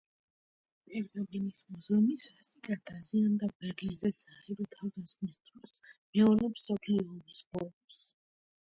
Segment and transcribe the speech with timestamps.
[0.85, 8.03] პერგამონის მუზეუმი სასტიკად დაზიანდა ბერლინზე საჰაერო თავდასხმის დროს მეორე მსოფლიო ომის ბოლოს.